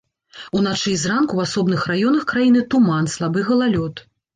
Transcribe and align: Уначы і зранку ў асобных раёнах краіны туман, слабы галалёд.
Уначы 0.59 0.87
і 0.93 0.93
зранку 1.01 1.29
ў 1.35 1.47
асобных 1.51 1.85
раёнах 1.95 2.29
краіны 2.35 2.67
туман, 2.75 3.15
слабы 3.19 3.39
галалёд. 3.53 4.07